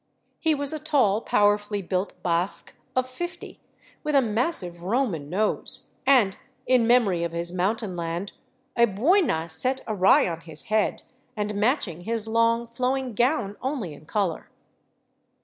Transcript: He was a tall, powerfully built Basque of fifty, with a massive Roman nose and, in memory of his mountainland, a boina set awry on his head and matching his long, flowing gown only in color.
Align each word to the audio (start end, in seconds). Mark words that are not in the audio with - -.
He 0.39 0.55
was 0.55 0.73
a 0.73 0.79
tall, 0.79 1.21
powerfully 1.21 1.83
built 1.83 2.23
Basque 2.23 2.73
of 2.95 3.07
fifty, 3.07 3.59
with 4.03 4.15
a 4.15 4.21
massive 4.23 4.81
Roman 4.81 5.29
nose 5.29 5.91
and, 6.07 6.37
in 6.65 6.87
memory 6.87 7.23
of 7.23 7.33
his 7.33 7.51
mountainland, 7.53 8.31
a 8.75 8.87
boina 8.87 9.47
set 9.47 9.81
awry 9.87 10.27
on 10.27 10.41
his 10.41 10.63
head 10.63 11.03
and 11.37 11.53
matching 11.53 12.01
his 12.01 12.27
long, 12.27 12.65
flowing 12.65 13.13
gown 13.13 13.57
only 13.61 13.93
in 13.93 14.07
color. 14.07 14.49